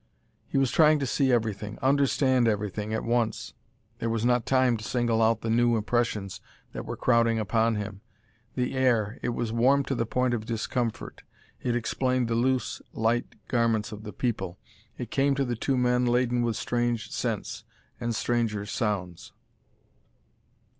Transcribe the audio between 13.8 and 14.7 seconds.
of the people;